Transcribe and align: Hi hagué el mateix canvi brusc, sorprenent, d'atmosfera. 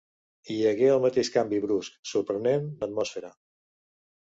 Hi 0.53 0.55
hagué 0.69 0.87
el 0.93 1.03
mateix 1.03 1.29
canvi 1.35 1.61
brusc, 1.67 2.01
sorprenent, 2.13 2.67
d'atmosfera. 2.83 3.33